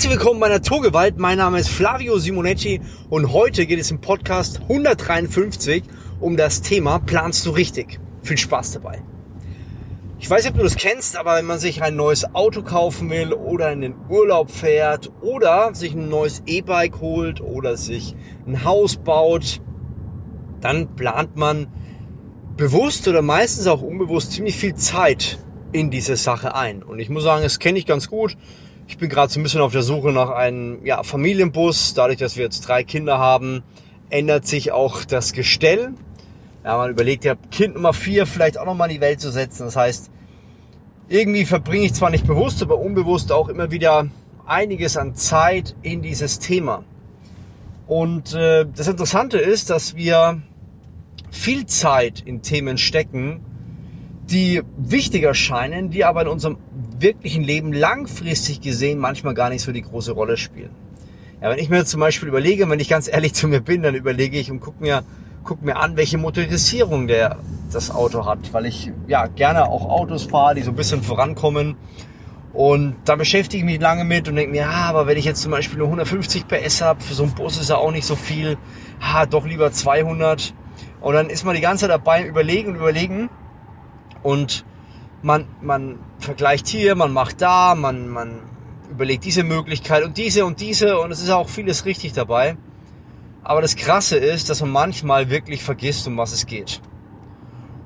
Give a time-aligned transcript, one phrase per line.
[0.00, 1.18] Herzlich willkommen bei Naturgewalt.
[1.18, 5.82] Mein Name ist Flavio Simonetti und heute geht es im Podcast 153
[6.20, 8.00] um das Thema Planst du richtig?
[8.22, 9.02] Viel Spaß dabei.
[10.18, 13.10] Ich weiß nicht, ob du das kennst, aber wenn man sich ein neues Auto kaufen
[13.10, 18.64] will oder in den Urlaub fährt oder sich ein neues E-Bike holt oder sich ein
[18.64, 19.60] Haus baut,
[20.62, 21.66] dann plant man
[22.56, 25.38] bewusst oder meistens auch unbewusst ziemlich viel Zeit
[25.72, 26.82] in diese Sache ein.
[26.82, 28.38] Und ich muss sagen, das kenne ich ganz gut.
[28.90, 31.94] Ich bin gerade so ein bisschen auf der Suche nach einem ja, Familienbus.
[31.94, 33.62] Dadurch, dass wir jetzt drei Kinder haben,
[34.10, 35.94] ändert sich auch das Gestell.
[36.64, 39.62] Ja, man überlegt ja, Kind Nummer vier vielleicht auch nochmal in die Welt zu setzen.
[39.62, 40.10] Das heißt,
[41.08, 44.08] irgendwie verbringe ich zwar nicht bewusst, aber unbewusst auch immer wieder
[44.44, 46.82] einiges an Zeit in dieses Thema.
[47.86, 50.42] Und äh, das Interessante ist, dass wir
[51.30, 53.40] viel Zeit in Themen stecken,
[54.30, 56.58] die wichtiger scheinen, die aber in unserem
[56.98, 60.70] wirklichen Leben langfristig gesehen manchmal gar nicht so die große Rolle spielen.
[61.40, 63.94] Ja, wenn ich mir zum Beispiel überlege, wenn ich ganz ehrlich zu mir bin, dann
[63.94, 65.02] überlege ich und gucke mir,
[65.42, 67.38] guck mir an, welche Motorisierung der
[67.72, 71.76] das Auto hat, weil ich ja gerne auch Autos fahre, die so ein bisschen vorankommen.
[72.52, 75.40] Und da beschäftige ich mich lange mit und denke mir, ja, aber wenn ich jetzt
[75.40, 78.16] zum Beispiel nur 150 PS habe, für so einen Bus ist ja auch nicht so
[78.16, 78.58] viel,
[79.00, 80.52] ha, doch lieber 200.
[81.00, 83.30] Und dann ist man die ganze Zeit dabei überlegen und überlegen
[84.22, 84.64] und
[85.22, 88.40] man, man vergleicht hier, man macht da, man, man
[88.90, 92.56] überlegt diese Möglichkeit und diese und diese und es ist auch vieles richtig dabei.
[93.42, 96.80] Aber das Krasse ist, dass man manchmal wirklich vergisst, um was es geht.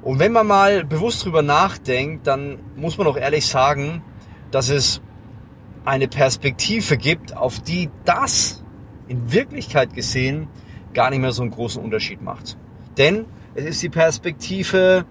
[0.02, 4.02] Und wenn man mal bewusst drüber nachdenkt, dann muss man auch ehrlich sagen,
[4.50, 5.00] dass es
[5.84, 8.62] eine Perspektive gibt, auf die das
[9.08, 10.48] in Wirklichkeit gesehen
[10.92, 12.56] gar nicht mehr so einen großen Unterschied macht.
[12.96, 15.04] Denn es ist die Perspektive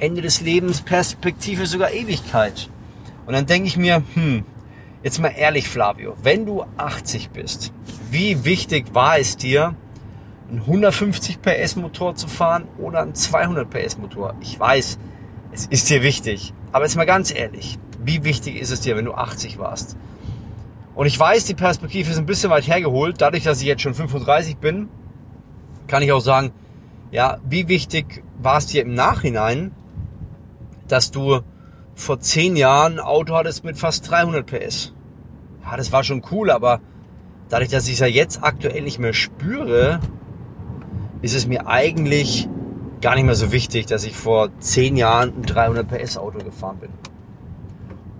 [0.00, 2.68] Ende des Lebens, Perspektive sogar Ewigkeit.
[3.26, 4.44] Und dann denke ich mir, hm,
[5.02, 7.72] jetzt mal ehrlich, Flavio, wenn du 80 bist,
[8.10, 9.74] wie wichtig war es dir,
[10.50, 14.34] einen 150 PS Motor zu fahren oder einen 200 PS Motor?
[14.40, 14.98] Ich weiß,
[15.52, 16.52] es ist dir wichtig.
[16.72, 19.96] Aber jetzt mal ganz ehrlich, wie wichtig ist es dir, wenn du 80 warst?
[20.94, 23.20] Und ich weiß, die Perspektive ist ein bisschen weit hergeholt.
[23.20, 24.88] Dadurch, dass ich jetzt schon 35 bin,
[25.86, 26.52] kann ich auch sagen,
[27.10, 29.72] ja, wie wichtig war es dir im Nachhinein,
[30.92, 31.40] dass du
[31.94, 34.92] vor zehn Jahren ein Auto hattest mit fast 300 PS.
[35.62, 36.80] Ja, das war schon cool, aber
[37.48, 40.00] dadurch, dass ich es ja jetzt aktuell nicht mehr spüre,
[41.22, 42.48] ist es mir eigentlich
[43.00, 46.78] gar nicht mehr so wichtig, dass ich vor zehn Jahren ein 300 PS Auto gefahren
[46.78, 46.90] bin.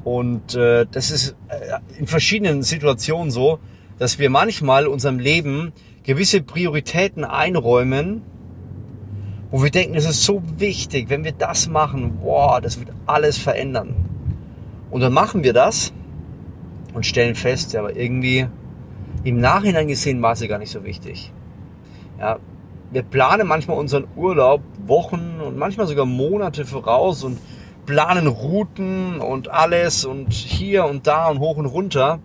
[0.04, 3.58] Und äh, das ist äh, in verschiedenen Situationen so,
[3.98, 5.72] dass wir manchmal unserem Leben
[6.04, 8.22] gewisse Prioritäten einräumen,
[9.50, 13.38] wo wir denken, es ist so wichtig, wenn wir das machen, boah, das wird alles
[13.38, 13.94] verändern.
[14.90, 15.92] Und dann machen wir das
[16.94, 18.46] und stellen fest, ja, aber irgendwie
[19.24, 21.32] im Nachhinein gesehen war es ja gar nicht so wichtig.
[22.18, 22.38] Ja,
[22.90, 27.38] wir planen manchmal unseren Urlaub Wochen und manchmal sogar Monate voraus und
[27.86, 32.18] planen Routen und alles und hier und da und hoch und runter.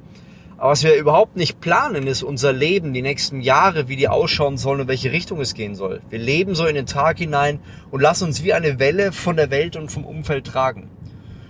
[0.57, 4.57] Aber was wir überhaupt nicht planen, ist unser Leben, die nächsten Jahre, wie die ausschauen
[4.57, 6.01] sollen und welche Richtung es gehen soll.
[6.09, 7.59] Wir leben so in den Tag hinein
[7.91, 10.89] und lassen uns wie eine Welle von der Welt und vom Umfeld tragen.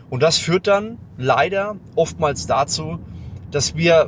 [0.10, 3.00] Und das führt dann leider oftmals dazu,
[3.52, 4.08] dass wir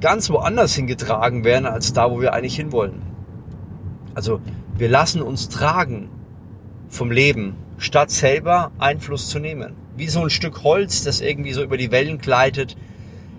[0.00, 3.02] ganz woanders hingetragen werden, als da, wo wir eigentlich hinwollen.
[4.14, 4.40] Also
[4.76, 6.10] wir lassen uns tragen
[6.88, 9.74] vom Leben, statt selber Einfluss zu nehmen.
[9.96, 12.76] Wie so ein Stück Holz, das irgendwie so über die Wellen gleitet,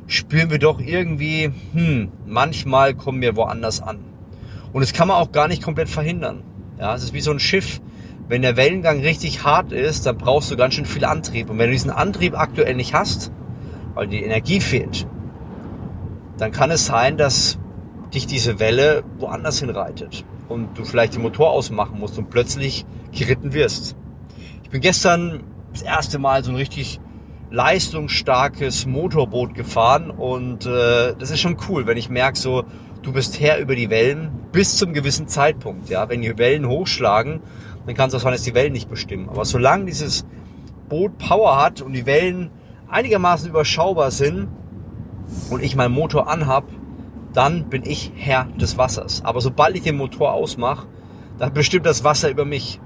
[0.10, 4.00] spüren wir doch irgendwie, hm, manchmal kommen wir woanders an.
[4.74, 6.44] Und das kann man auch gar nicht komplett verhindern.
[6.80, 7.80] Ja, es ist wie so ein Schiff.
[8.28, 11.50] Wenn der Wellengang richtig hart ist, dann brauchst du ganz schön viel Antrieb.
[11.50, 13.32] Und wenn du diesen Antrieb aktuell nicht hast,
[13.94, 15.08] weil die Energie fehlt,
[16.38, 17.60] dann kann es sein, dass
[18.14, 23.54] dich diese Welle woanders hinreitet und du vielleicht den Motor ausmachen musst und plötzlich geritten
[23.54, 23.96] wirst.
[24.64, 27.00] Ich bin gestern das erste Mal so ein richtig
[27.52, 32.64] leistungsstarkes Motorboot gefahren und äh, das ist schon cool, wenn ich merke so,
[33.02, 35.90] du bist Herr über die Wellen bis zum gewissen Zeitpunkt.
[35.90, 37.42] Ja, wenn die Wellen hochschlagen,
[37.86, 39.30] dann kannst du sagen, dass die Wellen nicht bestimmen.
[39.30, 40.26] Aber solange dieses
[40.90, 42.52] Boot Power hat und die Wellen
[42.88, 44.48] einigermaßen überschaubar sind
[45.50, 46.66] und ich meinen Motor anhab,
[47.34, 49.24] dann bin ich Herr des Wassers.
[49.24, 50.88] Aber sobald ich den Motor ausmache,
[51.38, 52.80] dann bestimmt das Wasser über mich.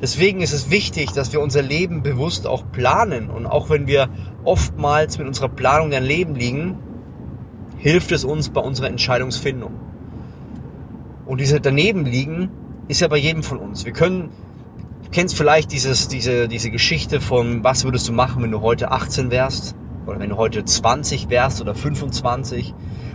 [0.00, 3.28] Deswegen ist es wichtig, dass wir unser Leben bewusst auch planen.
[3.30, 4.08] Und auch wenn wir
[4.44, 6.78] oftmals mit unserer Planung dein Leben liegen,
[7.76, 9.72] hilft es uns bei unserer Entscheidungsfindung.
[11.26, 12.50] Und diese daneben liegen
[12.88, 13.84] ist ja bei jedem von uns.
[13.84, 14.30] Wir können,
[15.04, 18.90] du kennst vielleicht dieses, diese, diese Geschichte von, was würdest du machen, wenn du heute
[18.90, 19.76] 18 wärst?
[20.06, 22.74] oder wenn du heute 20 wärst oder 25.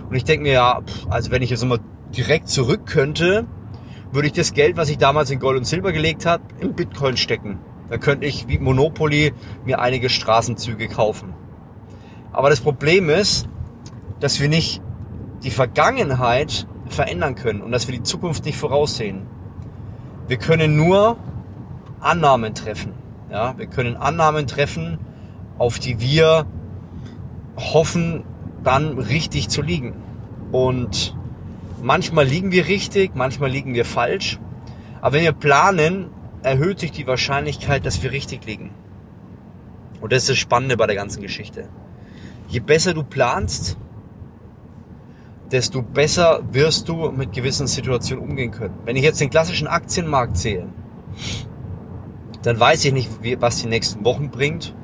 [0.10, 1.80] Und ich denke mir, ja, also wenn ich jetzt nochmal
[2.16, 3.46] direkt zurück könnte,
[4.16, 7.18] würde ich das Geld, was ich damals in Gold und Silber gelegt habe, in Bitcoin
[7.18, 7.60] stecken.
[7.90, 9.34] Da könnte ich wie Monopoly
[9.66, 11.34] mir einige Straßenzüge kaufen.
[12.32, 13.48] Aber das Problem ist,
[14.20, 14.82] dass wir nicht
[15.44, 19.28] die Vergangenheit verändern können und dass wir die Zukunft nicht voraussehen.
[20.28, 21.18] Wir können nur
[22.00, 22.94] Annahmen treffen.
[23.30, 25.00] Ja, wir können Annahmen treffen,
[25.58, 26.46] auf die wir
[27.58, 28.24] hoffen,
[28.64, 29.94] dann richtig zu liegen.
[30.52, 31.15] Und
[31.86, 34.40] manchmal liegen wir richtig, manchmal liegen wir falsch.
[35.02, 36.10] Aber wenn wir planen,
[36.42, 38.72] erhöht sich die Wahrscheinlichkeit, dass wir richtig liegen.
[40.02, 41.70] Und das ist das Spannende bei der ganzen Geschichte.
[42.48, 43.78] Je besser du planst,
[45.52, 48.74] desto besser wirst du mit gewissen Situationen umgehen können.
[48.86, 50.68] Wenn ich jetzt den klassischen Aktienmarkt sehe,
[52.42, 53.10] dann weiß ich nicht,
[53.40, 54.76] was die nächsten Wochen bringt,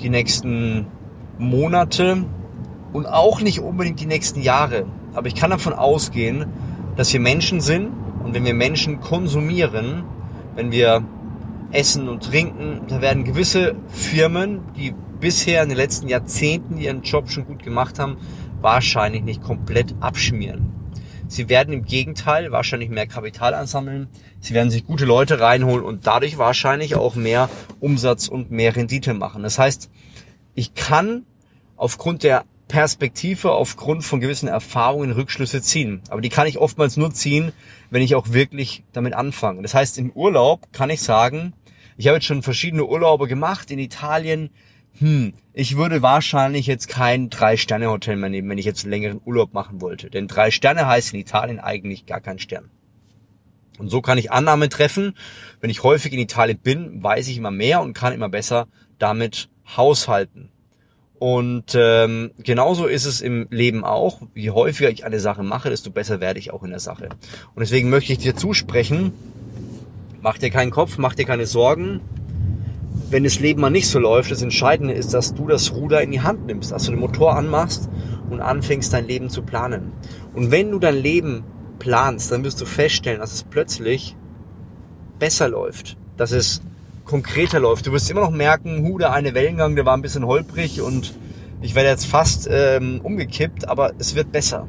[0.00, 0.86] die nächsten
[1.38, 2.24] Monate
[2.92, 4.86] und auch nicht unbedingt die nächsten Jahre.
[5.16, 6.46] Aber ich kann davon ausgehen,
[6.96, 7.90] dass wir Menschen sind
[8.22, 10.04] und wenn wir Menschen konsumieren,
[10.54, 11.02] wenn wir
[11.72, 17.30] essen und trinken, da werden gewisse Firmen, die bisher in den letzten Jahrzehnten ihren Job
[17.30, 18.18] schon gut gemacht haben,
[18.60, 20.72] wahrscheinlich nicht komplett abschmieren.
[21.28, 24.08] Sie werden im Gegenteil wahrscheinlich mehr Kapital ansammeln.
[24.40, 27.48] Sie werden sich gute Leute reinholen und dadurch wahrscheinlich auch mehr
[27.80, 29.42] Umsatz und mehr Rendite machen.
[29.42, 29.90] Das heißt,
[30.54, 31.24] ich kann
[31.76, 36.02] aufgrund der Perspektive, aufgrund von gewissen Erfahrungen Rückschlüsse ziehen.
[36.08, 37.52] Aber die kann ich oftmals nur ziehen,
[37.90, 39.62] wenn ich auch wirklich damit anfange.
[39.62, 41.52] Das heißt, im Urlaub kann ich sagen,
[41.96, 44.50] ich habe jetzt schon verschiedene Urlaube gemacht in Italien,
[44.98, 49.52] hm, ich würde wahrscheinlich jetzt kein Drei-Sterne-Hotel mehr nehmen, wenn ich jetzt einen längeren Urlaub
[49.52, 50.10] machen wollte.
[50.10, 52.70] Denn drei Sterne heißt in Italien eigentlich gar kein Stern.
[53.78, 55.14] Und so kann ich Annahmen treffen.
[55.60, 58.68] Wenn ich häufig in Italien bin, weiß ich immer mehr und kann immer besser
[58.98, 60.50] damit haushalten.
[61.18, 64.20] Und ähm, genauso ist es im Leben auch.
[64.34, 67.08] Je häufiger ich eine Sache mache, desto besser werde ich auch in der Sache.
[67.54, 69.12] Und deswegen möchte ich dir zusprechen,
[70.20, 72.00] mach dir keinen Kopf, mach dir keine Sorgen
[73.10, 76.10] wenn das Leben mal nicht so läuft, das Entscheidende ist, dass du das Ruder in
[76.10, 77.88] die Hand nimmst, dass du den Motor anmachst
[78.30, 79.92] und anfängst, dein Leben zu planen.
[80.34, 81.44] Und wenn du dein Leben
[81.78, 84.16] planst, dann wirst du feststellen, dass es plötzlich
[85.18, 86.62] besser läuft, dass es
[87.06, 87.86] konkreter läuft.
[87.86, 91.14] Du wirst immer noch merken, hu, der eine Wellengang, der war ein bisschen holprig und
[91.62, 94.68] ich werde jetzt fast ähm, umgekippt, aber es wird besser.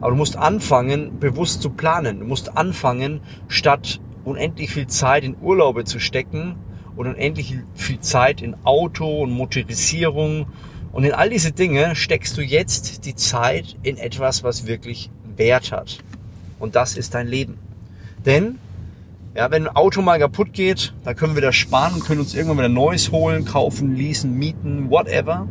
[0.00, 2.20] Aber du musst anfangen, bewusst zu planen.
[2.20, 6.56] Du musst anfangen, statt unendlich viel Zeit in Urlaube zu stecken,
[6.96, 10.46] und unendlich viel Zeit in Auto und Motorisierung
[10.92, 15.72] und in all diese Dinge steckst du jetzt die Zeit in etwas, was wirklich Wert
[15.72, 15.98] hat.
[16.58, 17.58] Und das ist dein Leben.
[18.26, 18.58] Denn,
[19.34, 22.34] ja, wenn ein Auto mal kaputt geht, dann können wir das sparen und können uns
[22.34, 25.48] irgendwann wieder Neues holen, kaufen, leasen, mieten, whatever.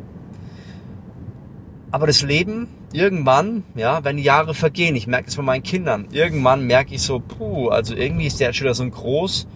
[1.89, 6.07] Aber das Leben, irgendwann, ja, wenn die Jahre vergehen, ich merke es bei meinen Kindern,
[6.11, 9.47] irgendwann merke ich so, puh, also irgendwie ist der wieder so groß,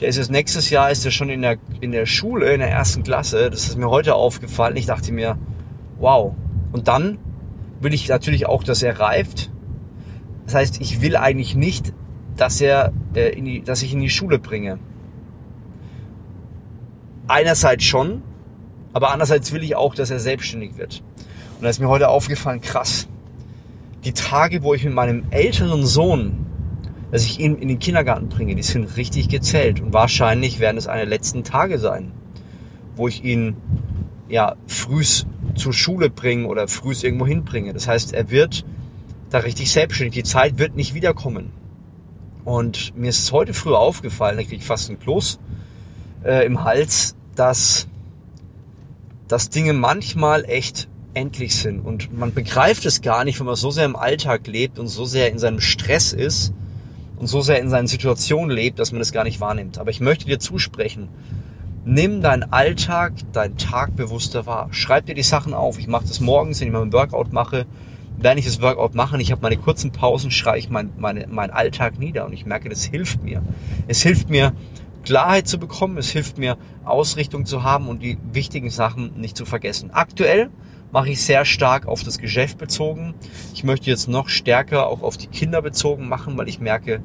[0.00, 2.70] der ist jetzt nächstes Jahr ist er schon in der, in der Schule, in der
[2.70, 3.50] ersten Klasse.
[3.50, 4.76] Das ist mir heute aufgefallen.
[4.76, 5.38] Ich dachte mir,
[5.98, 6.34] wow.
[6.72, 7.18] Und dann
[7.80, 9.50] will ich natürlich auch, dass er reift.
[10.46, 11.92] Das heißt, ich will eigentlich nicht,
[12.36, 14.78] dass er, äh, in die, dass ich ihn in die Schule bringe.
[17.26, 18.22] Einerseits schon,
[18.92, 21.02] aber andererseits will ich auch, dass er selbstständig wird.
[21.56, 23.08] Und da ist mir heute aufgefallen, krass.
[24.04, 26.44] Die Tage, wo ich mit meinem älteren Sohn
[27.14, 29.80] dass ich ihn in den Kindergarten bringe, die sind richtig gezählt.
[29.80, 32.10] Und wahrscheinlich werden es eine letzten Tage sein,
[32.96, 33.56] wo ich ihn
[34.28, 35.24] ja frühs
[35.54, 37.72] zur Schule bringe oder frühs irgendwo hinbringe.
[37.72, 38.64] Das heißt, er wird
[39.30, 40.14] da richtig selbstständig.
[40.14, 41.52] Die Zeit wird nicht wiederkommen.
[42.44, 45.38] Und mir ist es heute früh aufgefallen, da kriege ich fast einen Kloß
[46.24, 47.88] äh, im Hals, dass,
[49.28, 51.80] dass Dinge manchmal echt endlich sind.
[51.80, 55.04] Und man begreift es gar nicht, wenn man so sehr im Alltag lebt und so
[55.04, 56.52] sehr in seinem Stress ist,
[57.16, 59.78] und so sehr in seinen Situationen lebt, dass man das gar nicht wahrnimmt.
[59.78, 61.08] Aber ich möchte dir zusprechen,
[61.84, 64.68] nimm deinen Alltag, deinen Tag bewusster wahr.
[64.72, 65.78] Schreib dir die Sachen auf.
[65.78, 67.66] Ich mache das morgens, wenn ich mal ein Workout mache.
[68.24, 71.50] Wenn ich das Workout mache ich habe meine kurzen Pausen, schreibe ich mein, meine, meinen
[71.50, 73.42] Alltag nieder und ich merke, das hilft mir.
[73.86, 74.54] Es hilft mir,
[75.04, 79.44] Klarheit zu bekommen, es hilft mir, Ausrichtung zu haben und die wichtigen Sachen nicht zu
[79.44, 79.90] vergessen.
[79.92, 80.48] Aktuell
[80.90, 83.12] mache ich sehr stark auf das Geschäft bezogen.
[83.52, 87.02] Ich möchte jetzt noch stärker auch auf die Kinder bezogen machen, weil ich merke,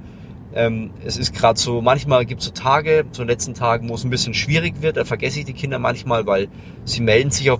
[0.55, 4.05] ähm, es ist gerade so, manchmal gibt es so Tage, so letzten Tagen, wo es
[4.05, 4.95] ein bisschen schwierig wird.
[4.95, 6.47] Da vergesse ich die Kinder manchmal, weil
[6.85, 7.59] sie melden sich auf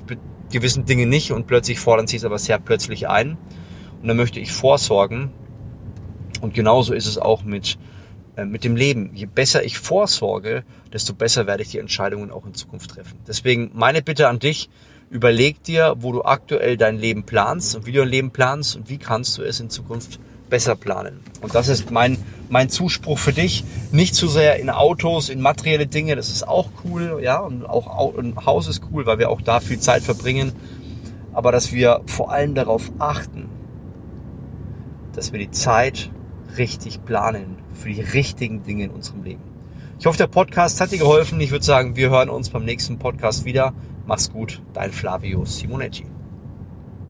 [0.51, 3.37] gewissen Dinge nicht und plötzlich fordern sie es aber sehr plötzlich ein.
[4.01, 5.31] Und da möchte ich vorsorgen.
[6.41, 7.77] Und genauso ist es auch mit,
[8.37, 9.11] äh, mit dem Leben.
[9.13, 10.63] Je besser ich vorsorge,
[10.93, 13.19] desto besser werde ich die Entscheidungen auch in Zukunft treffen.
[13.27, 14.69] Deswegen meine Bitte an dich,
[15.09, 18.89] Überleg dir, wo du aktuell dein Leben planst und wie du dein Leben planst und
[18.89, 21.21] wie kannst du es in Zukunft besser planen.
[21.41, 22.17] Und das ist mein,
[22.49, 23.63] mein Zuspruch für dich.
[23.91, 28.17] Nicht zu sehr in Autos, in materielle Dinge, das ist auch cool, ja, und auch
[28.17, 30.51] ein Haus ist cool, weil wir auch da viel Zeit verbringen.
[31.33, 33.49] Aber dass wir vor allem darauf achten,
[35.13, 36.11] dass wir die Zeit
[36.57, 39.43] richtig planen für die richtigen Dinge in unserem Leben.
[39.99, 41.39] Ich hoffe, der Podcast hat dir geholfen.
[41.41, 43.73] Ich würde sagen, wir hören uns beim nächsten Podcast wieder.
[44.05, 46.18] Mach's gut, dein Flavio Simonetti.